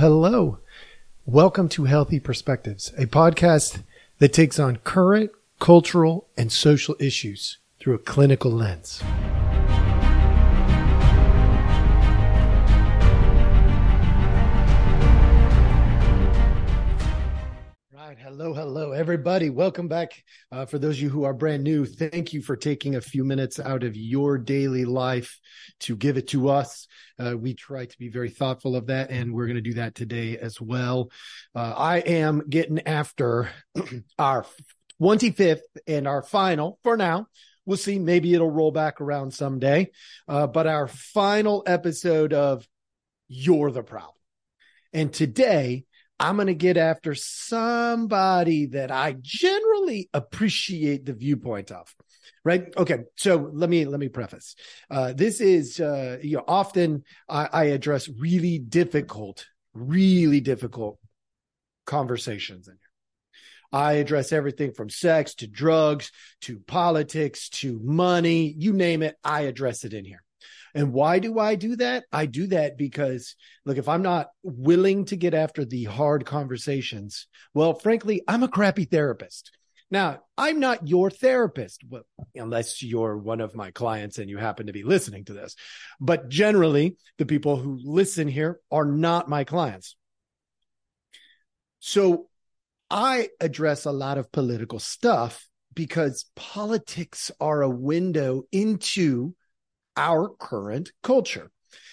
[0.00, 0.56] hello.
[1.26, 3.82] Welcome to Healthy Perspectives, a podcast
[4.18, 9.02] that takes on current cultural and social issues through a clinical lens.
[18.30, 19.50] Hello, hello, everybody.
[19.50, 20.22] Welcome back.
[20.52, 23.24] Uh, for those of you who are brand new, thank you for taking a few
[23.24, 25.40] minutes out of your daily life
[25.80, 26.86] to give it to us.
[27.18, 29.96] Uh, we try to be very thoughtful of that, and we're going to do that
[29.96, 31.10] today as well.
[31.56, 33.50] Uh, I am getting after
[34.16, 34.46] our
[35.02, 37.26] 25th and our final for now.
[37.66, 37.98] We'll see.
[37.98, 39.90] Maybe it'll roll back around someday.
[40.28, 42.64] Uh, but our final episode of
[43.26, 44.14] You're the Problem.
[44.92, 45.84] And today,
[46.20, 51.92] I'm going to get after somebody that I generally appreciate the viewpoint of.
[52.44, 52.64] Right.
[52.76, 52.98] Okay.
[53.16, 54.54] So let me, let me preface.
[54.90, 60.98] Uh, this is, uh, you know, often I, I address really difficult, really difficult
[61.86, 62.80] conversations in here.
[63.72, 69.16] I address everything from sex to drugs to politics to money, you name it.
[69.24, 70.22] I address it in here.
[70.74, 72.04] And why do I do that?
[72.12, 77.26] I do that because, look, if I'm not willing to get after the hard conversations,
[77.54, 79.50] well, frankly, I'm a crappy therapist.
[79.90, 82.04] Now, I'm not your therapist, well,
[82.36, 85.56] unless you're one of my clients and you happen to be listening to this.
[86.00, 89.96] But generally, the people who listen here are not my clients.
[91.80, 92.28] So
[92.88, 99.34] I address a lot of political stuff because politics are a window into
[99.96, 101.50] our current culture.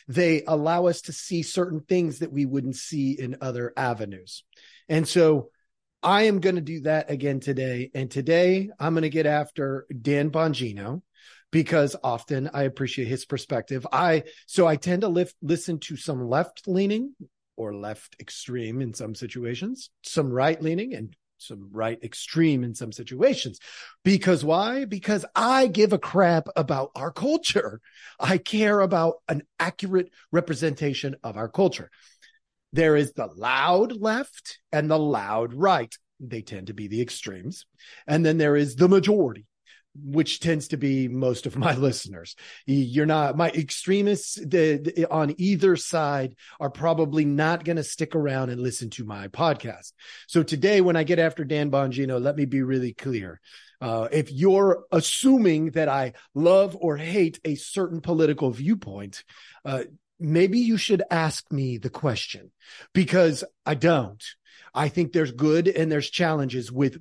[0.08, 4.44] They allow us to see certain things that we wouldn't see in other avenues.
[4.88, 5.50] And so
[6.02, 7.92] I am going to do that again today.
[7.94, 11.02] And today I'm going to get after Dan Bongino
[11.52, 13.86] because often I appreciate his perspective.
[13.92, 17.14] I, so I tend to lift, listen to some left leaning
[17.56, 22.92] or left extreme in some situations, some right leaning and some right extreme in some
[22.92, 23.60] situations.
[24.04, 24.86] Because why?
[24.86, 27.82] Because I give a crap about our culture.
[28.20, 31.90] I care about an accurate representation of our culture.
[32.74, 35.96] There is the loud left and the loud right.
[36.20, 37.66] They tend to be the extremes.
[38.06, 39.46] And then there is the majority
[40.04, 42.36] which tends to be most of my listeners.
[42.66, 48.16] You're not my extremists the, the, on either side are probably not going to stick
[48.16, 49.94] around and listen to my podcast.
[50.28, 53.40] So today, when I get after Dan Bongino, let me be really clear.
[53.80, 59.24] Uh, if you're assuming that I love or hate a certain political viewpoint,
[59.66, 59.84] uh,
[60.20, 62.52] maybe you should ask me the question
[62.94, 64.24] because I don't.
[64.74, 66.98] I think there's good and there's challenges with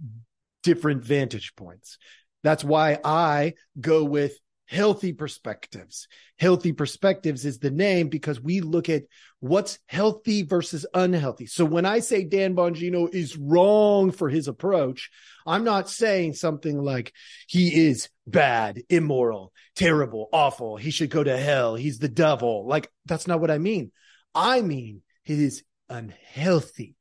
[0.63, 1.99] different vantage points.
[2.47, 6.07] That's why I go with healthy perspectives.
[6.39, 9.03] Healthy perspectives is the name because we look at
[9.41, 11.47] what's healthy versus unhealthy.
[11.47, 15.11] So when I say Dan Bongino is wrong for his approach,
[15.45, 17.13] I'm not saying something like
[17.49, 20.77] he is bad, immoral, terrible, awful.
[20.77, 21.75] He should go to hell.
[21.75, 22.65] He's the devil.
[22.69, 23.91] Like that's not what I mean.
[24.37, 26.95] I mean, he is unhealthy.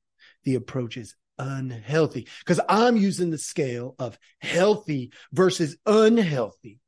[0.44, 6.80] The approach is unhealthy because I'm using the scale of healthy versus unhealthy.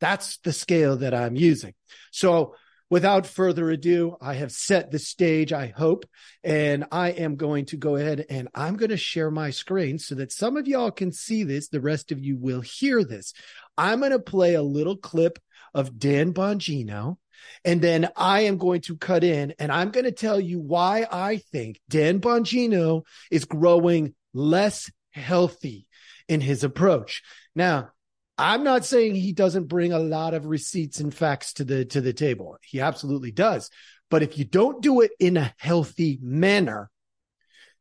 [0.00, 1.74] That's the scale that I'm using.
[2.10, 2.54] So
[2.88, 6.06] without further ado, I have set the stage, I hope,
[6.42, 10.16] and I am going to go ahead and I'm going to share my screen so
[10.16, 11.68] that some of y'all can see this.
[11.68, 13.32] The rest of you will hear this.
[13.78, 15.38] I'm going to play a little clip
[15.72, 17.18] of Dan Bongino
[17.64, 21.06] and then I am going to cut in and I'm going to tell you why
[21.10, 25.86] I think Dan Bongino is growing less healthy
[26.28, 27.22] in his approach.
[27.54, 27.90] Now,
[28.38, 32.00] I'm not saying he doesn't bring a lot of receipts and facts to the to
[32.00, 32.56] the table.
[32.62, 33.68] He absolutely does.
[34.10, 36.90] But if you don't do it in a healthy manner,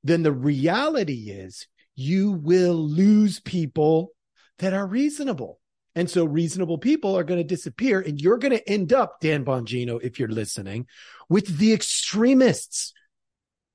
[0.03, 4.11] then the reality is you will lose people
[4.59, 5.59] that are reasonable.
[5.95, 9.43] And so reasonable people are going to disappear and you're going to end up, Dan
[9.43, 10.87] Bongino, if you're listening,
[11.29, 12.93] with the extremists.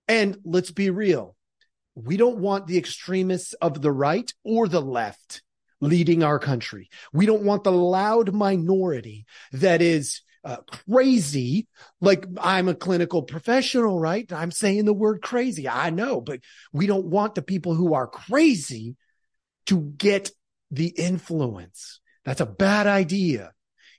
[0.07, 1.37] And let's be real.
[1.95, 5.43] We don't want the extremists of the right or the left
[5.81, 6.89] leading our country.
[7.13, 10.59] We don't want the loud minority that is uh,
[10.89, 11.69] crazy.
[12.01, 14.31] Like I'm a clinical professional, right?
[14.33, 15.69] I'm saying the word crazy.
[15.69, 16.41] I know, but
[16.73, 18.97] we don't want the people who are crazy
[19.67, 20.31] to get
[20.71, 22.01] the influence.
[22.25, 23.53] That's a bad idea.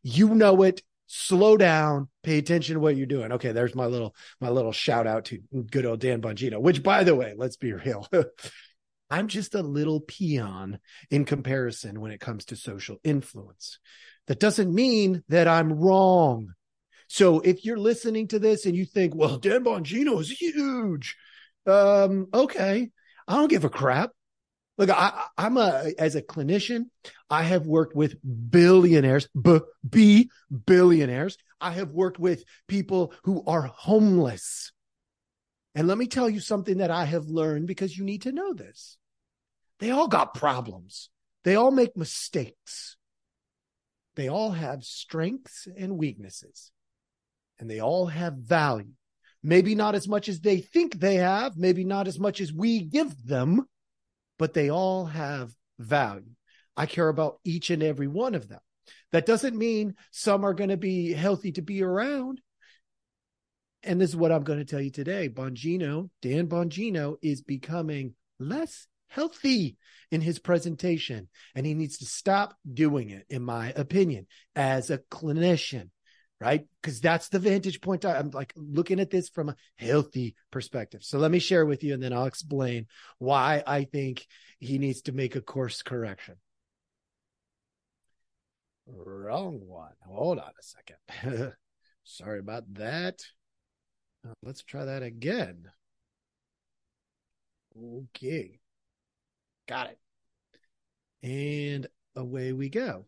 [0.03, 0.81] You know it.
[1.07, 2.09] Slow down.
[2.23, 3.31] Pay attention to what you're doing.
[3.33, 5.39] Okay, there's my little my little shout out to
[5.69, 6.59] good old Dan Bongino.
[6.59, 8.07] Which, by the way, let's be real.
[9.09, 10.79] I'm just a little peon
[11.11, 13.79] in comparison when it comes to social influence.
[14.27, 16.53] That doesn't mean that I'm wrong.
[17.07, 21.15] So if you're listening to this and you think, well, Dan Bongino is huge,
[21.67, 22.89] um, okay,
[23.27, 24.11] I don't give a crap.
[24.77, 26.85] Look, I, I'm a as a clinician,
[27.29, 30.29] I have worked with billionaires, b b
[30.65, 31.37] billionaires.
[31.61, 34.71] I have worked with people who are homeless.
[35.73, 38.53] And let me tell you something that I have learned because you need to know
[38.53, 38.97] this.
[39.79, 41.09] They all got problems.
[41.43, 42.97] They all make mistakes.
[44.15, 46.71] They all have strengths and weaknesses.
[47.59, 48.93] And they all have value.
[49.43, 52.81] Maybe not as much as they think they have, maybe not as much as we
[52.81, 53.67] give them,
[54.37, 56.31] but they all have value.
[56.77, 58.59] I care about each and every one of them.
[59.11, 62.41] That doesn't mean some are going to be healthy to be around.
[63.83, 65.29] And this is what I'm going to tell you today.
[65.29, 69.77] Bongino, Dan Bongino is becoming less healthy
[70.11, 74.97] in his presentation, and he needs to stop doing it, in my opinion, as a
[74.97, 75.89] clinician,
[76.39, 76.65] right?
[76.81, 78.05] Because that's the vantage point.
[78.05, 81.03] I'm like looking at this from a healthy perspective.
[81.03, 82.87] So let me share with you, and then I'll explain
[83.19, 84.25] why I think
[84.59, 86.35] he needs to make a course correction.
[88.87, 89.93] Wrong one.
[90.05, 91.53] Hold on a second.
[92.03, 93.21] Sorry about that.
[94.25, 95.69] Uh, let's try that again.
[97.77, 98.59] Okay.
[99.67, 99.99] Got it.
[101.23, 103.05] And away we go.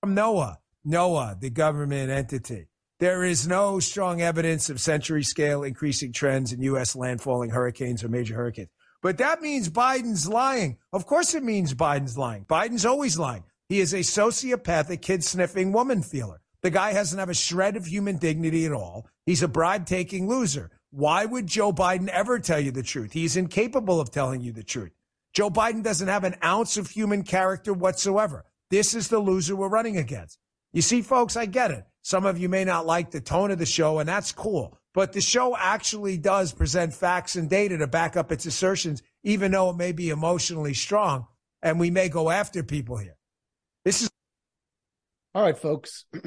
[0.00, 0.56] From NOAA,
[0.86, 2.66] NOAA, the government entity.
[2.98, 6.94] There is no strong evidence of century scale increasing trends in U.S.
[6.94, 8.68] landfalling hurricanes or major hurricanes.
[9.02, 10.78] But that means Biden's lying.
[10.92, 12.44] Of course it means Biden's lying.
[12.44, 13.44] Biden's always lying.
[13.68, 16.40] He is a sociopathic, kid sniffing woman feeler.
[16.62, 19.08] The guy doesn't have a shred of human dignity at all.
[19.26, 20.70] He's a bribe taking loser.
[20.90, 23.12] Why would Joe Biden ever tell you the truth?
[23.12, 24.92] He's incapable of telling you the truth.
[25.32, 28.44] Joe Biden doesn't have an ounce of human character whatsoever.
[28.70, 30.38] This is the loser we're running against.
[30.72, 31.84] You see, folks, I get it.
[32.02, 34.78] Some of you may not like the tone of the show, and that's cool.
[34.94, 39.52] But the show actually does present facts and data to back up its assertions, even
[39.52, 41.26] though it may be emotionally strong,
[41.62, 43.16] and we may go after people here.
[43.84, 44.10] This is.
[45.34, 46.04] All right, folks.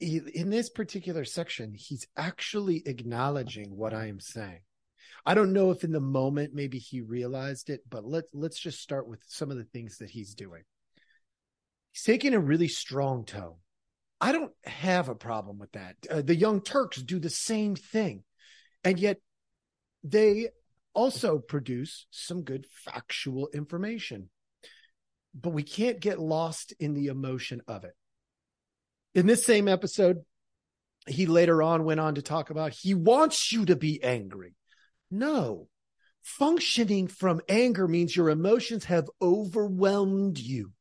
[0.00, 4.60] in this particular section, he's actually acknowledging what I am saying.
[5.24, 8.80] I don't know if in the moment maybe he realized it, but let's let's just
[8.80, 10.62] start with some of the things that he's doing.
[11.92, 13.56] He's taking a really strong tone.
[14.20, 15.96] I don't have a problem with that.
[16.10, 18.24] Uh, the Young Turks do the same thing,
[18.84, 19.18] and yet
[20.04, 20.48] they
[20.94, 24.30] also produce some good factual information.
[25.34, 27.94] But we can't get lost in the emotion of it.
[29.14, 30.18] In this same episode,
[31.06, 34.54] he later on went on to talk about he wants you to be angry.
[35.10, 35.68] No.
[36.22, 40.72] Functioning from anger means your emotions have overwhelmed you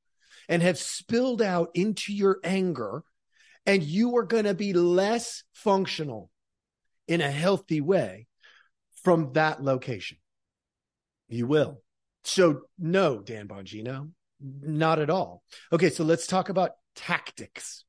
[0.47, 3.03] and have spilled out into your anger,
[3.65, 6.29] and you are going to be less functional
[7.07, 8.27] in a healthy way
[9.03, 10.17] from that location.
[11.29, 11.81] You will.
[12.23, 15.43] So, no, Dan Bongino, not at all.
[15.71, 17.83] Okay, so let's talk about tactics.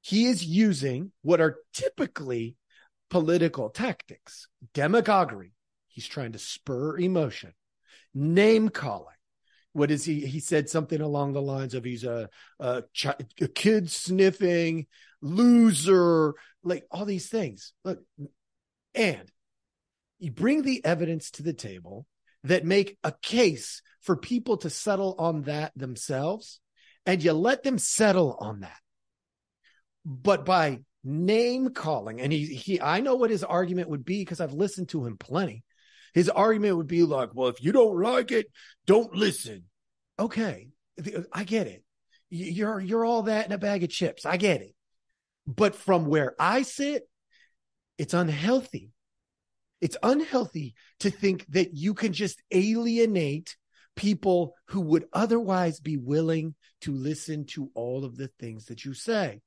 [0.00, 2.56] He is using what are typically
[3.08, 5.52] political tactics, demagoguery.
[5.88, 7.54] He's trying to spur emotion,
[8.12, 9.13] name calling.
[9.74, 10.20] What is he?
[10.20, 12.84] He said something along the lines of he's a, a,
[13.40, 14.86] a kid sniffing
[15.20, 17.72] loser, like all these things.
[17.84, 18.00] Look,
[18.94, 19.30] and
[20.18, 22.06] you bring the evidence to the table
[22.44, 26.60] that make a case for people to settle on that themselves,
[27.04, 28.78] and you let them settle on that.
[30.04, 32.20] But by name calling.
[32.20, 35.18] And he, he, I know what his argument would be because I've listened to him
[35.18, 35.62] plenty.
[36.14, 38.46] His argument would be like, well, if you don't like it,
[38.86, 39.64] don't listen.
[40.18, 40.68] Okay.
[41.32, 41.82] I get it.
[42.30, 44.24] You're, you're all that in a bag of chips.
[44.24, 44.74] I get it.
[45.46, 47.02] But from where I sit,
[47.98, 48.90] it's unhealthy.
[49.80, 53.56] It's unhealthy to think that you can just alienate
[53.96, 58.94] people who would otherwise be willing to listen to all of the things that you
[58.94, 59.40] say.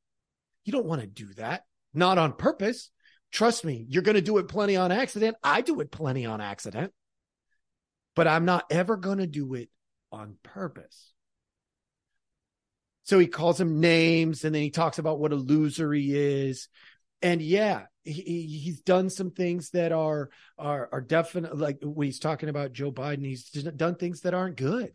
[0.66, 2.92] You don't want to do that, not on purpose.
[3.38, 5.38] Trust me, you're going to do it plenty on accident.
[5.44, 6.91] I do it plenty on accident,
[8.15, 9.70] but I'm not ever going to do it
[10.12, 11.13] on purpose.
[13.03, 16.67] So he calls him names and then he talks about what a loser he is.
[17.22, 22.17] And yeah, he, he's done some things that are are are definitely like when he's
[22.17, 24.94] talking about Joe Biden, he's done things that aren't good.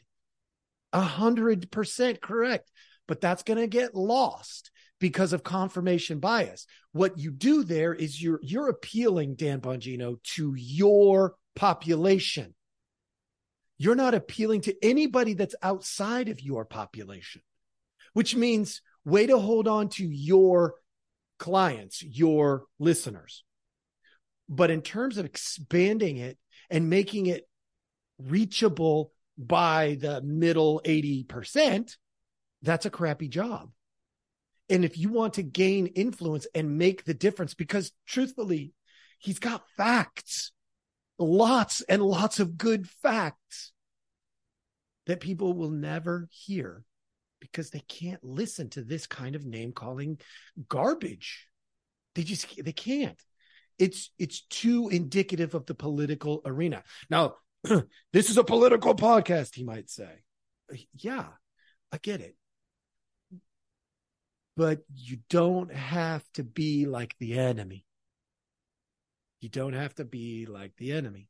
[0.92, 2.68] A hundred percent correct,
[3.06, 4.71] but that's going to get lost
[5.02, 6.64] because of confirmation bias.
[6.92, 12.54] What you do there is you're you're appealing Dan Bongino to your population.
[13.78, 17.42] You're not appealing to anybody that's outside of your population,
[18.12, 20.76] which means way to hold on to your
[21.36, 23.42] clients, your listeners.
[24.48, 26.38] But in terms of expanding it
[26.70, 27.48] and making it
[28.20, 31.96] reachable by the middle 80%,
[32.62, 33.70] that's a crappy job.
[34.68, 38.72] And if you want to gain influence and make the difference, because truthfully,
[39.18, 40.52] he's got facts,
[41.18, 43.72] lots and lots of good facts
[45.06, 46.84] that people will never hear
[47.40, 50.18] because they can't listen to this kind of name calling
[50.68, 51.48] garbage.
[52.14, 53.20] They just they can't.
[53.78, 56.84] It's it's too indicative of the political arena.
[57.10, 57.34] Now,
[58.12, 60.22] this is a political podcast, he might say.
[60.94, 61.26] Yeah,
[61.90, 62.36] I get it.
[64.56, 67.86] But you don't have to be like the enemy.
[69.40, 71.28] You don't have to be like the enemy.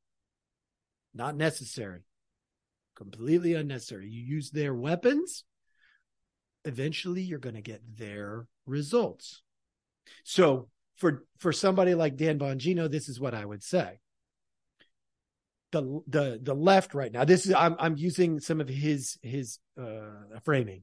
[1.15, 2.03] Not necessary.
[2.97, 4.09] Completely unnecessary.
[4.09, 5.45] You use their weapons,
[6.65, 9.43] eventually you're going to get their results.
[10.25, 14.01] So for for somebody like Dan Bongino, this is what I would say.
[15.73, 19.59] The the the left right now, this is I'm I'm using some of his his
[19.81, 20.83] uh framing.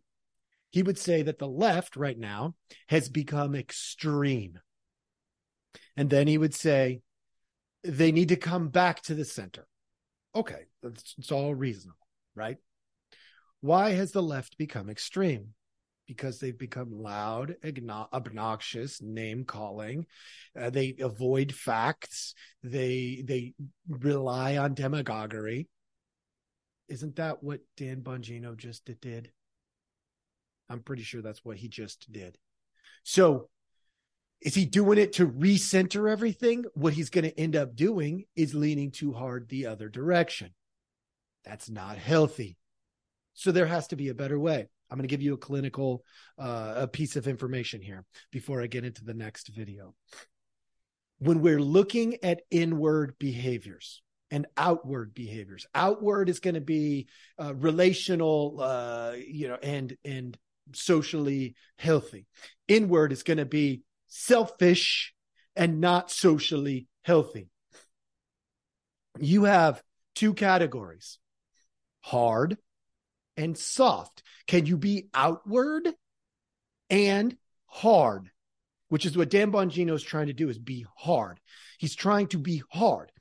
[0.72, 2.56] He would say that the left right now
[2.88, 4.60] has become extreme.
[5.98, 7.02] And then he would say
[7.84, 9.68] they need to come back to the center.
[10.36, 11.98] Okay, it's all reasonable,
[12.36, 12.58] right?
[13.62, 15.54] Why has the left become extreme?
[16.10, 17.56] because they've become loud,
[18.12, 20.08] obnoxious, name calling.
[20.60, 22.34] Uh, they avoid facts.
[22.64, 23.54] They they
[23.88, 25.68] rely on demagoguery.
[26.88, 29.32] Isn't that what Dan Bongino just did?
[30.70, 32.38] I'm pretty sure that's what he just did.
[33.04, 33.50] So,
[34.42, 36.64] is he doing it to recenter everything?
[36.74, 40.52] What he's going to end up doing is leaning too hard the other direction.
[41.44, 42.58] That's not healthy.
[43.34, 44.68] So there has to be a better way.
[44.90, 46.04] I'm going to give you a clinical
[46.38, 49.94] uh, a piece of information here before I get into the next video.
[51.20, 57.08] When we're looking at inward behaviors and outward behaviors, outward is going to be
[57.42, 60.38] uh, relational, uh, you know, and and
[60.74, 62.28] socially healthy.
[62.68, 65.14] Inward is going to be selfish
[65.56, 67.50] and not socially healthy.
[69.20, 69.84] You have
[70.16, 71.20] two categories:
[72.02, 72.58] hard
[73.36, 74.24] and soft.
[74.48, 75.90] Can you be outward
[76.90, 77.36] and
[77.66, 78.30] hard?
[78.88, 81.40] Which is what Dan Bongino is trying to do is be hard.
[81.78, 83.12] He's trying to be hard.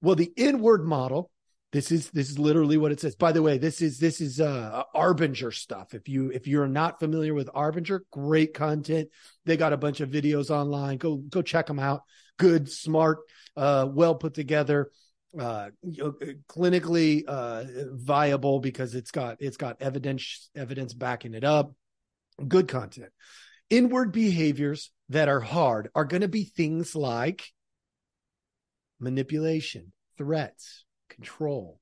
[0.00, 1.30] Well, the inward model,
[1.72, 3.16] this is this is literally what it says.
[3.16, 5.94] By the way, this is this is uh Arbinger stuff.
[5.94, 9.08] If you if you're not familiar with Arbinger, great content.
[9.46, 10.98] They got a bunch of videos online.
[10.98, 12.02] Go go check them out.
[12.38, 13.20] Good, smart,
[13.56, 14.90] uh, well put together
[15.38, 15.70] uh,
[16.48, 21.74] clinically uh, viable because it's got it's got evidence evidence backing it up.
[22.46, 23.10] Good content.
[23.70, 27.44] Inward behaviors that are hard are going to be things like
[29.00, 30.84] manipulation, threats,
[31.22, 31.78] control.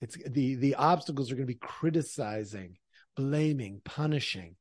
[0.00, 2.76] It's the the obstacles are going to be criticizing,
[3.16, 4.56] blaming, punishing,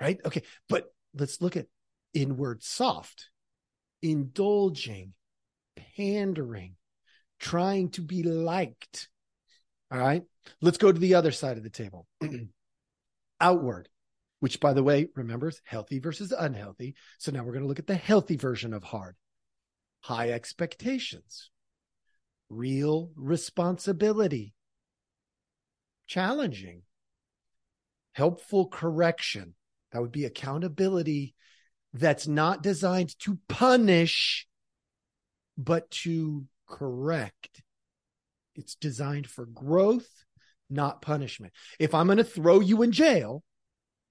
[0.00, 0.18] right?
[0.24, 1.66] Okay, but let's look at
[2.12, 3.30] inward soft,
[4.02, 5.14] indulging,
[5.96, 6.76] pandering,
[7.38, 9.08] trying to be liked.
[9.90, 10.22] All right.
[10.60, 12.06] Let's go to the other side of the table.
[13.40, 13.88] Outward,
[14.40, 16.94] which by the way, remembers healthy versus unhealthy.
[17.18, 19.16] So now we're going to look at the healthy version of hard.
[20.00, 21.50] High expectations,
[22.54, 24.54] real responsibility,
[26.06, 26.82] challenging,
[28.12, 29.54] helpful correction.
[29.92, 31.34] That would be accountability
[31.92, 34.46] that's not designed to punish,
[35.56, 37.62] but to correct.
[38.56, 40.08] It's designed for growth,
[40.68, 41.52] not punishment.
[41.78, 43.42] If I'm going to throw you in jail,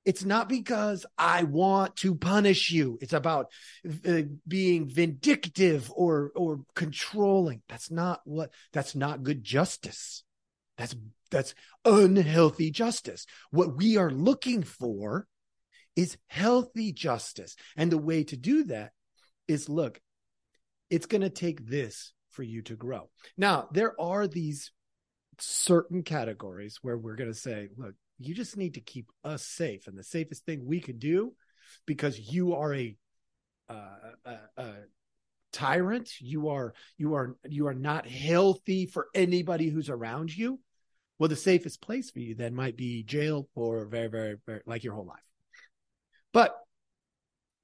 [0.05, 2.97] it's not because I want to punish you.
[3.01, 3.47] It's about
[4.07, 7.61] uh, being vindictive or or controlling.
[7.69, 10.23] That's not what that's not good justice.
[10.77, 10.95] That's
[11.31, 11.55] that's
[11.85, 13.25] unhealthy justice.
[13.51, 15.27] What we are looking for
[15.95, 17.55] is healthy justice.
[17.77, 18.91] And the way to do that
[19.47, 20.01] is look,
[20.89, 23.09] it's going to take this for you to grow.
[23.37, 24.71] Now, there are these
[25.39, 29.87] certain categories where we're going to say, look, you just need to keep us safe.
[29.87, 31.33] And the safest thing we could do,
[31.85, 32.95] because you are a,
[33.69, 34.73] uh, a, a
[35.51, 40.59] tyrant, you are, you are, you are not healthy for anybody who's around you.
[41.19, 44.83] Well, the safest place for you then might be jail for very, very, very like
[44.83, 45.23] your whole life.
[46.33, 46.55] But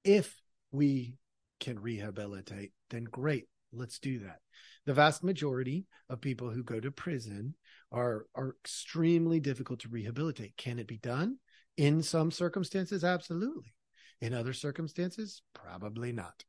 [0.03, 0.39] if
[0.71, 1.17] we
[1.59, 3.45] can rehabilitate, then great.
[3.73, 4.39] Let's do that
[4.89, 7.53] the vast majority of people who go to prison
[7.91, 10.57] are are extremely difficult to rehabilitate.
[10.57, 11.37] Can it be done?
[11.77, 13.73] In some circumstances, absolutely.
[14.21, 16.43] In other circumstances, probably not.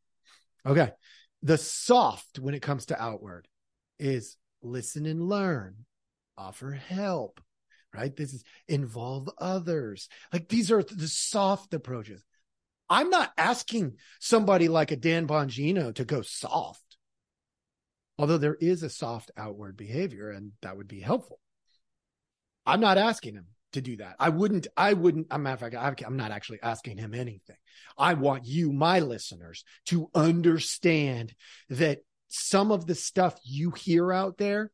[0.67, 0.91] Okay.
[1.43, 3.49] The soft when it comes to outward
[3.99, 5.87] is listen and learn,
[6.37, 7.41] offer help,
[7.95, 8.15] right?
[8.15, 10.09] This is involve others.
[10.33, 12.25] Like these are the soft approaches.
[12.89, 16.83] I'm not asking somebody like a Dan Bongino to go soft.
[18.21, 21.41] Although there is a soft outward behavior and that would be helpful.
[22.67, 24.17] I'm not asking him to do that.
[24.21, 27.57] I wouldn't, I wouldn't, I'm matter of fact, I'm not actually asking him anything.
[27.97, 31.35] I want you, my listeners, to understand
[31.71, 34.71] that some of the stuff you hear out there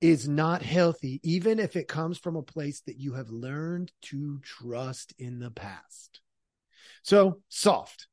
[0.00, 4.40] is not healthy, even if it comes from a place that you have learned to
[4.42, 6.20] trust in the past.
[7.04, 8.08] So soft.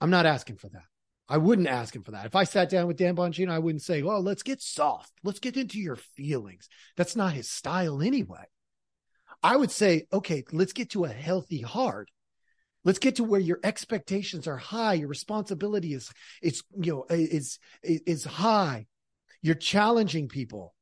[0.00, 0.91] I'm not asking for that.
[1.28, 2.26] I wouldn't ask him for that.
[2.26, 5.12] If I sat down with Dan Bongino, I wouldn't say, well, let's get soft.
[5.22, 6.68] Let's get into your feelings.
[6.96, 8.44] That's not his style anyway.
[9.42, 12.10] I would say, okay, let's get to a healthy heart.
[12.84, 14.94] Let's get to where your expectations are high.
[14.94, 16.10] Your responsibility is,
[16.42, 18.86] it's you know, is, is high.
[19.40, 20.74] You're challenging people,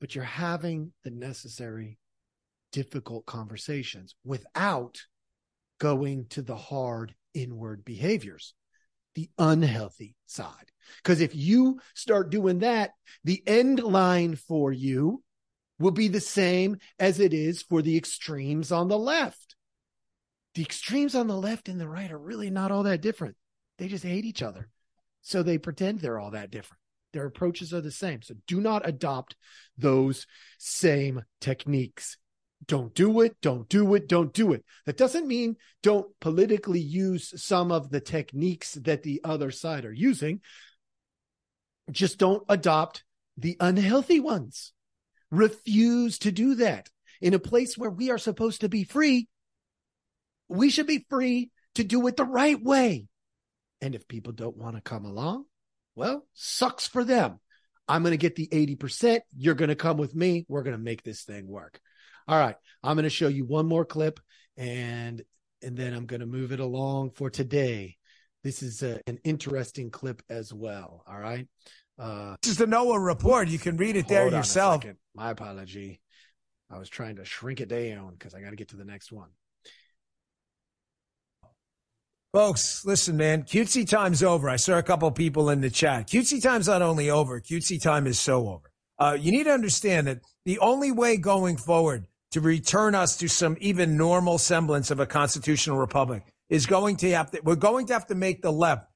[0.00, 1.98] but you're having the necessary
[2.72, 5.02] difficult conversations without
[5.78, 8.54] going to the hard inward behaviors,
[9.14, 10.70] the unhealthy side.
[11.02, 12.92] Because if you start doing that,
[13.24, 15.22] the end line for you
[15.78, 19.56] will be the same as it is for the extremes on the left.
[20.54, 23.36] The extremes on the left and the right are really not all that different.
[23.78, 24.68] They just hate each other.
[25.22, 26.80] So they pretend they're all that different.
[27.12, 28.22] Their approaches are the same.
[28.22, 29.36] So do not adopt
[29.76, 30.26] those
[30.58, 32.16] same techniques.
[32.66, 33.36] Don't do it.
[33.40, 34.08] Don't do it.
[34.08, 34.64] Don't do it.
[34.86, 39.92] That doesn't mean don't politically use some of the techniques that the other side are
[39.92, 40.40] using.
[41.90, 43.04] Just don't adopt
[43.36, 44.72] the unhealthy ones.
[45.30, 46.88] Refuse to do that.
[47.20, 49.28] In a place where we are supposed to be free,
[50.48, 53.06] we should be free to do it the right way.
[53.80, 55.46] And if people don't want to come along,
[55.94, 57.40] well, sucks for them.
[57.88, 59.20] I'm going to get the 80%.
[59.36, 60.46] You're going to come with me.
[60.48, 61.80] We're going to make this thing work.
[62.28, 62.56] All right.
[62.82, 64.20] I'm going to show you one more clip
[64.56, 65.22] and
[65.62, 67.96] and then I'm going to move it along for today.
[68.42, 71.04] This is a, an interesting clip as well.
[71.06, 71.46] All right.
[71.98, 73.46] Uh, this is the NOAA report.
[73.46, 74.84] You can read it there yourself.
[75.14, 76.00] My apology.
[76.68, 79.12] I was trying to shrink it down because I got to get to the next
[79.12, 79.28] one.
[82.32, 83.42] Folks, listen, man.
[83.42, 84.48] Cutesy time's over.
[84.48, 86.08] I saw a couple people in the chat.
[86.08, 88.70] Cutesy time's not only over, cutesy time is so over.
[88.98, 93.28] Uh, you need to understand that the only way going forward to return us to
[93.28, 97.86] some even normal semblance of a constitutional republic is going to have to, we're going
[97.86, 98.86] to have to make the left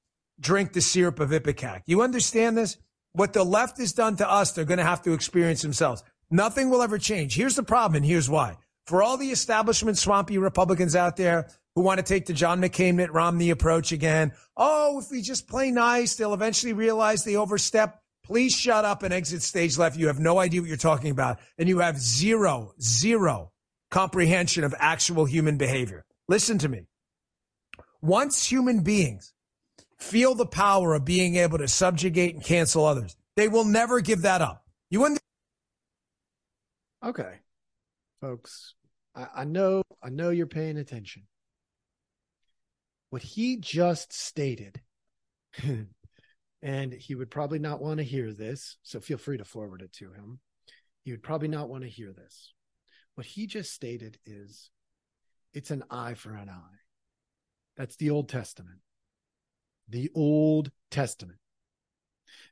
[0.40, 1.83] drink the syrup of Ipecac.
[1.87, 2.77] You understand this?
[3.12, 6.03] What the left has done to us, they're going to have to experience themselves.
[6.31, 7.35] Nothing will ever change.
[7.35, 8.57] Here's the problem, and here's why.
[8.87, 12.96] For all the establishment swampy Republicans out there who want to take the John McCain,
[12.96, 18.01] Mitt Romney approach again, oh, if we just play nice, they'll eventually realize they overstep.
[18.27, 19.97] Please shut up and exit stage left.
[19.97, 23.53] You have no idea what you're talking about, and you have zero, zero
[23.91, 26.05] comprehension of actual human behavior.
[26.29, 26.89] Listen to me.
[28.03, 29.33] Once human beings
[29.99, 33.17] feel the power of being able to subjugate and cancel others.
[33.37, 34.65] They will never give that up.
[34.91, 35.21] You wouldn't.
[37.05, 37.35] Okay,
[38.21, 38.75] folks,
[39.15, 41.27] I, I know, I know you're paying attention.
[43.11, 44.81] What he just stated,
[46.67, 49.93] and he would probably not want to hear this, so feel free to forward it
[49.93, 50.41] to him.
[51.05, 52.53] He would probably not want to hear this.
[53.15, 54.71] What he just stated is
[55.55, 56.81] it's an eye for an eye.
[57.77, 58.81] That's the Old Testament
[59.89, 61.39] the Old Testament.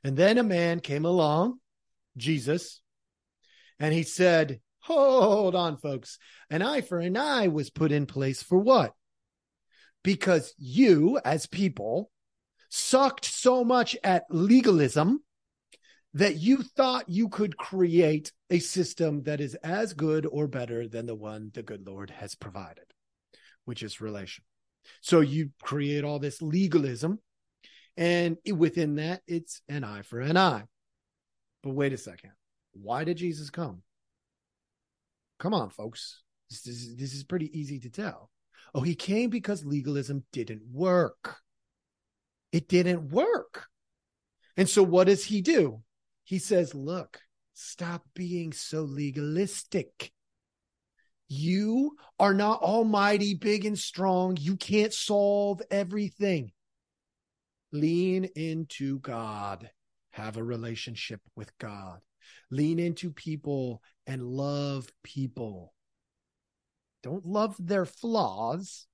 [0.05, 1.59] And then a man came along,
[2.15, 2.79] Jesus,
[3.77, 6.17] and he said, Hold on, folks.
[6.49, 8.93] An eye for an eye was put in place for what?
[10.01, 12.09] Because you, as people,
[12.75, 15.23] sucked so much at legalism
[16.13, 21.05] that you thought you could create a system that is as good or better than
[21.05, 22.85] the one the good Lord has provided,
[23.65, 24.43] which is relation.
[25.01, 27.19] So you create all this legalism
[27.97, 30.65] and within that, it's an eye for an eye.
[31.63, 32.31] But wait a second.
[32.73, 33.83] Why did Jesus come?
[35.39, 36.23] Come on, folks.
[36.49, 38.29] This is, this is pretty easy to tell.
[38.73, 41.37] Oh, he came because legalism didn't work.
[42.55, 43.67] It didn't work.
[44.55, 45.81] And so what does he do?
[46.23, 47.19] He says, look,
[47.53, 50.13] stop being so legalistic.
[51.27, 54.37] You are not almighty, big and strong.
[54.39, 56.53] You can't solve everything.
[57.73, 59.69] Lean into God.
[60.11, 61.99] Have a relationship with God.
[62.51, 65.73] Lean into people and love people.
[67.03, 68.87] Don't love their flaws,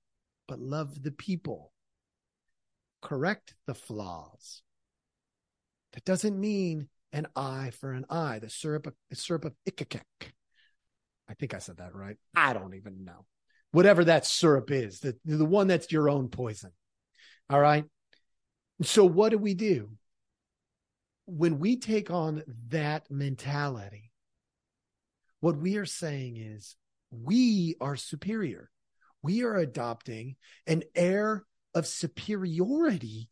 [0.48, 1.71] but love the people.
[3.02, 4.62] Correct the flaws.
[5.92, 8.38] That doesn't mean an eye for an eye.
[8.38, 10.02] The syrup, of, the syrup of Ikakek.
[11.28, 12.16] I think I said that right.
[12.34, 13.26] I don't even know.
[13.72, 16.70] Whatever that syrup is, the, the one that's your own poison.
[17.50, 17.84] All right.
[18.82, 19.90] So what do we do?
[21.26, 24.10] When we take on that mentality,
[25.40, 26.76] what we are saying is
[27.10, 28.70] we are superior.
[29.22, 30.36] We are adopting
[30.66, 33.28] an air of superiority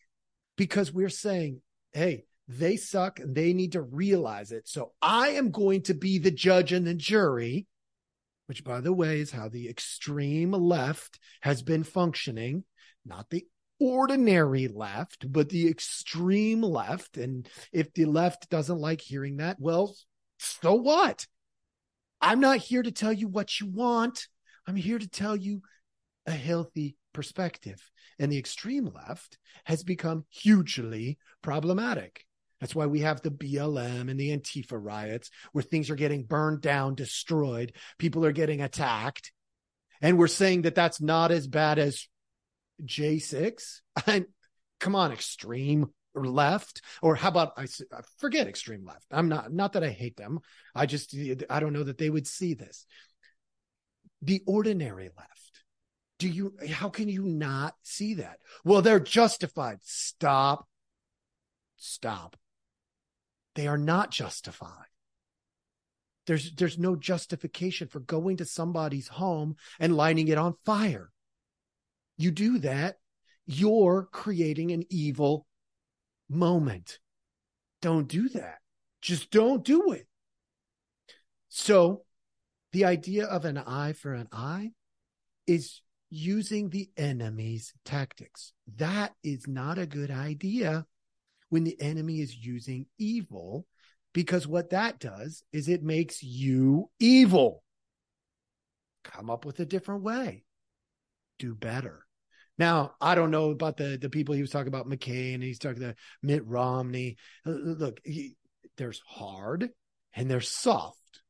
[0.57, 1.61] because we're saying,
[1.93, 4.69] hey, they suck and they need to realize it.
[4.69, 7.67] So I am going to be the judge and the jury,
[8.47, 12.65] which, by the way, is how the extreme left has been functioning,
[13.05, 13.47] not the
[13.79, 17.17] ordinary left, but the extreme left.
[17.17, 19.95] And if the left doesn't like hearing that, well,
[20.39, 21.27] so what?
[22.21, 24.27] I'm not here to tell you what you want.
[24.67, 25.63] I'm here to tell you
[26.27, 27.91] a healthy perspective.
[28.19, 32.25] And the extreme left has become hugely problematic.
[32.61, 36.61] That's why we have the BLM and the Antifa riots where things are getting burned
[36.61, 39.33] down, destroyed, people are getting attacked.
[40.03, 42.07] And we're saying that that's not as bad as
[42.83, 43.81] J6.
[44.07, 44.27] And
[44.79, 47.67] come on, extreme left or how about I
[48.19, 49.07] forget extreme left.
[49.11, 50.41] I'm not not that I hate them.
[50.75, 51.15] I just
[51.49, 52.87] I don't know that they would see this.
[54.23, 55.60] The ordinary left.
[56.21, 58.41] Do you how can you not see that?
[58.63, 59.79] Well, they're justified.
[59.83, 60.69] Stop.
[61.79, 62.37] Stop.
[63.55, 64.85] They are not justified.
[66.27, 71.11] There's there's no justification for going to somebody's home and lighting it on fire.
[72.19, 72.97] You do that,
[73.47, 75.47] you're creating an evil
[76.29, 76.99] moment.
[77.81, 78.59] Don't do that.
[79.01, 80.07] Just don't do it.
[81.49, 82.05] So,
[82.73, 84.73] the idea of an eye for an eye
[85.47, 88.53] is using the enemy's tactics.
[88.77, 90.85] That is not a good idea
[91.49, 93.67] when the enemy is using evil,
[94.13, 97.63] because what that does is it makes you evil.
[99.05, 100.45] Come up with a different way.
[101.39, 102.05] Do better.
[102.59, 105.81] Now, I don't know about the the people he was talking about, McCain, he's talking
[105.81, 107.17] to Mitt Romney.
[107.47, 108.37] Look, he,
[108.77, 109.71] there's hard
[110.13, 111.23] and there's soft.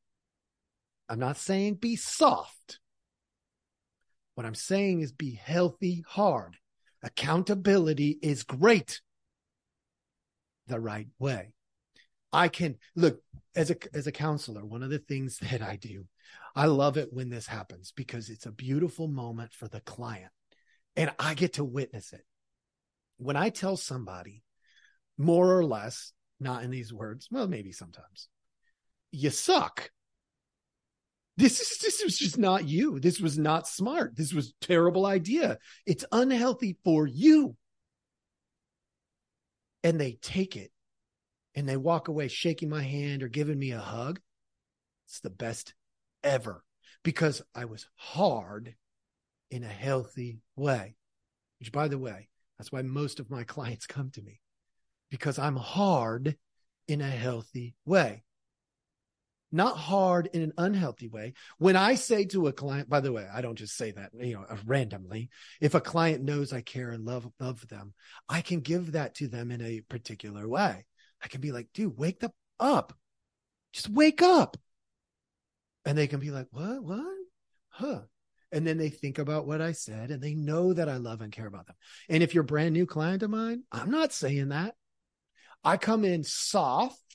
[1.09, 2.80] I'm not saying be soft.
[4.41, 6.57] What I'm saying is be healthy, hard.
[7.03, 9.03] Accountability is great.
[10.67, 11.53] The right way.
[12.33, 13.21] I can look
[13.55, 16.07] as a as a counselor, one of the things that I do,
[16.57, 20.33] I love it when this happens because it's a beautiful moment for the client
[20.97, 22.25] and I get to witness it.
[23.19, 24.43] When I tell somebody,
[25.19, 28.31] more or less, not in these words, well, maybe sometimes,
[29.13, 29.91] you suck.
[31.41, 33.01] This is this was just not you.
[33.01, 34.15] This was not smart.
[34.15, 35.59] This was terrible idea.
[35.87, 37.57] It's unhealthy for you.
[39.83, 40.71] And they take it
[41.55, 44.21] and they walk away shaking my hand or giving me a hug.
[45.07, 45.73] It's the best
[46.23, 46.63] ever
[47.03, 48.75] because I was hard
[49.51, 50.97] in a healthy way.
[51.59, 54.41] Which, by the way, that's why most of my clients come to me
[55.11, 56.37] because I'm hard
[56.87, 58.25] in a healthy way.
[59.53, 61.35] Not hard in an unhealthy way.
[61.59, 64.35] When I say to a client, by the way, I don't just say that, you
[64.35, 65.31] know, randomly.
[65.61, 67.95] If a client knows I care and love, love them,
[68.29, 70.87] I can give that to them in a particular way.
[71.23, 72.93] I can be like, dude, wake the up.
[73.73, 74.57] Just wake up.
[75.85, 77.17] And they can be like, what, what?
[77.71, 78.01] Huh
[78.53, 81.33] and then they think about what I said and they know that I love and
[81.33, 81.77] care about them.
[82.09, 84.75] And if you're a brand new client of mine, I'm not saying that.
[85.63, 87.10] I come in soft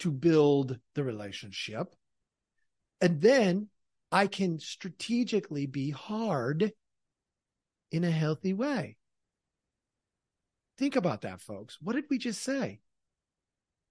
[0.00, 1.94] to build the relationship.
[3.00, 3.68] And then
[4.12, 6.72] I can strategically be hard
[7.90, 8.96] in a healthy way.
[10.78, 11.78] Think about that, folks.
[11.80, 12.80] What did we just say?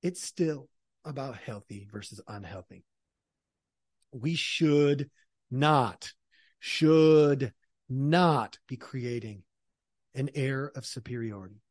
[0.01, 0.69] It's still
[1.03, 2.85] about healthy versus unhealthy.
[4.11, 5.09] We should
[5.51, 6.13] not
[6.59, 7.53] should
[7.87, 9.43] not be creating
[10.15, 11.61] an air of superiority,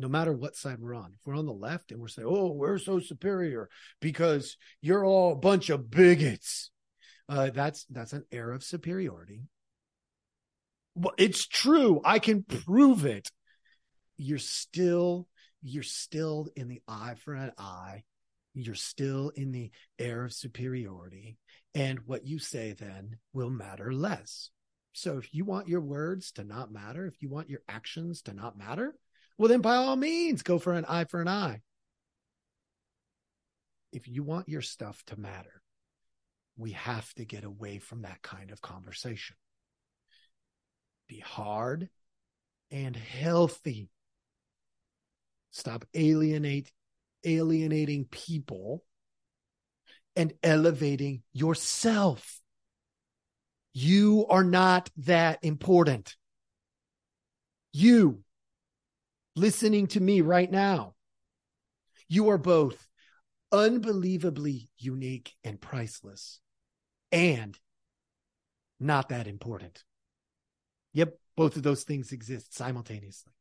[0.00, 1.12] no matter what side we're on.
[1.14, 3.68] If we're on the left and we're saying, oh, we're so superior
[4.00, 6.70] because you're all a bunch of bigots,
[7.28, 9.42] uh, that's that's an air of superiority.
[10.94, 12.00] Well, it's true.
[12.02, 13.30] I can prove it.
[14.16, 15.28] You're still
[15.62, 18.04] you're still in the eye for an eye.
[18.54, 21.36] You're still in the air of superiority.
[21.74, 24.50] And what you say then will matter less.
[24.92, 28.32] So if you want your words to not matter, if you want your actions to
[28.32, 28.94] not matter,
[29.40, 31.62] well, then by all means, go for an eye for an eye.
[33.90, 35.62] If you want your stuff to matter,
[36.58, 39.36] we have to get away from that kind of conversation.
[41.08, 41.88] be hard
[42.70, 43.88] and healthy.
[45.52, 46.70] Stop alienate
[47.24, 48.84] alienating people
[50.16, 52.42] and elevating yourself.
[53.72, 56.14] You are not that important.
[57.72, 58.22] You
[59.36, 60.94] listening to me right now,
[62.08, 62.86] you are both
[63.52, 66.40] unbelievably unique and priceless
[67.12, 67.58] and
[68.78, 69.84] not that important.
[70.92, 73.32] Yep, both of those things exist simultaneously.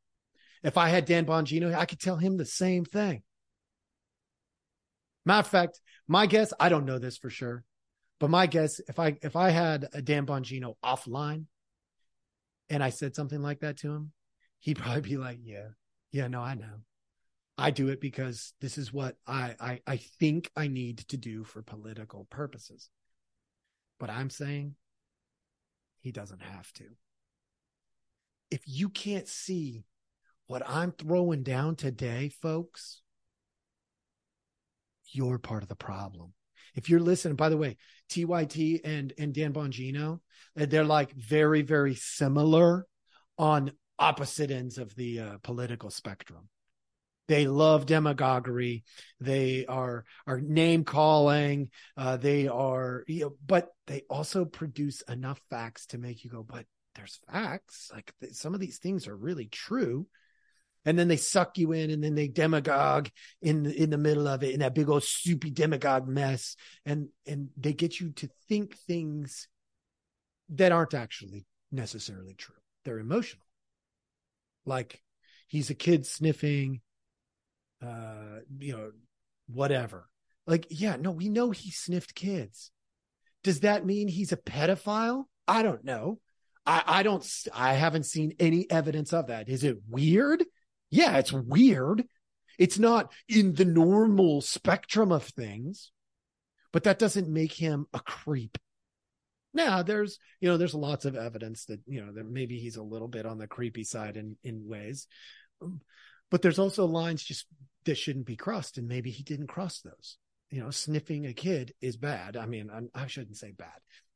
[0.63, 3.23] If I had Dan Bongino, I could tell him the same thing.
[5.25, 7.63] Matter of fact, my guess, I don't know this for sure,
[8.19, 11.45] but my guess, if I if I had a Dan Bongino offline
[12.69, 14.11] and I said something like that to him,
[14.59, 15.69] he'd probably be like, Yeah,
[16.11, 16.83] yeah, no, I know.
[17.57, 21.43] I do it because this is what I, I I think I need to do
[21.43, 22.89] for political purposes.
[23.99, 24.75] But I'm saying
[25.99, 26.85] he doesn't have to.
[28.49, 29.83] If you can't see
[30.47, 33.01] what I'm throwing down today, folks,
[35.11, 36.33] you're part of the problem.
[36.75, 37.77] If you're listening, by the way,
[38.09, 40.19] TYT and, and Dan Bongino,
[40.55, 42.85] they're like very, very similar
[43.37, 46.49] on opposite ends of the uh, political spectrum.
[47.27, 48.83] They love demagoguery.
[49.19, 51.69] They are are name calling.
[51.95, 56.41] Uh, they are, you know, but they also produce enough facts to make you go,
[56.41, 57.91] but there's facts.
[57.93, 60.07] Like th- some of these things are really true
[60.85, 63.09] and then they suck you in and then they demagogue
[63.41, 67.09] in the, in the middle of it in that big old soupy demagogue mess and
[67.27, 69.47] and they get you to think things
[70.49, 73.43] that aren't actually necessarily true they're emotional
[74.69, 75.01] like
[75.47, 76.79] he's a kid sniffing
[77.83, 78.91] uh you know
[79.47, 80.07] whatever
[80.47, 82.71] like yeah no we know he sniffed kids
[83.43, 86.19] does that mean he's a pedophile i don't know
[86.65, 89.49] I, I don't I haven't seen any evidence of that.
[89.49, 90.43] Is it weird?
[90.91, 92.03] yeah, it's weird.
[92.57, 95.91] It's not in the normal spectrum of things,
[96.73, 98.57] but that doesn't make him a creep.
[99.53, 102.83] Now, there's, you know, there's lots of evidence that, you know, that maybe he's a
[102.83, 105.07] little bit on the creepy side in, in ways,
[105.61, 105.81] um,
[106.29, 107.47] but there's also lines just
[107.85, 108.77] that shouldn't be crossed.
[108.77, 110.17] And maybe he didn't cross those.
[110.51, 112.37] You know, sniffing a kid is bad.
[112.37, 113.67] I mean, I'm, I should not say bad.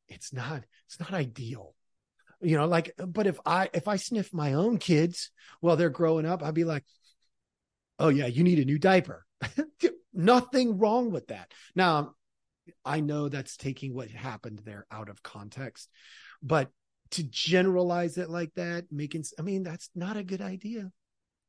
[0.07, 1.73] It's not, it's not ideal
[2.43, 6.25] you know like but if i if i sniff my own kids while they're growing
[6.25, 6.83] up i'd be like
[7.99, 9.25] oh yeah you need a new diaper
[10.13, 12.13] nothing wrong with that now
[12.85, 15.89] i know that's taking what happened there out of context
[16.41, 16.69] but
[17.11, 20.91] to generalize it like that making i mean that's not a good idea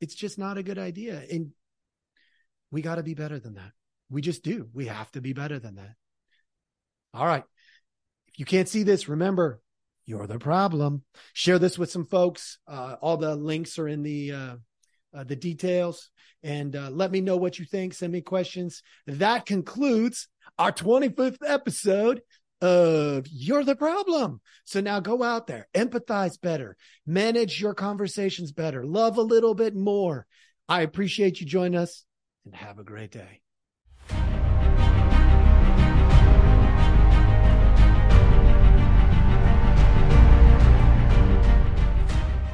[0.01, 1.51] it's just not a good idea and
[2.71, 3.73] we got to be better than that
[4.11, 5.95] we just do we have to be better than that
[7.13, 7.45] all right
[8.29, 9.61] if you can't see this remember
[10.07, 11.03] you're the problem.
[11.33, 12.59] Share this with some folks.
[12.69, 14.57] Uh, all the links are in the uh,
[15.15, 16.11] uh, the details,
[16.43, 17.95] and uh, let me know what you think.
[17.95, 18.83] Send me questions.
[19.07, 22.23] That concludes our 25th episode
[22.61, 24.41] of You're the Problem.
[24.65, 29.75] So now go out there, empathize better, manage your conversations better, love a little bit
[29.75, 30.27] more.
[30.69, 32.05] I appreciate you joining us,
[32.45, 33.41] and have a great day.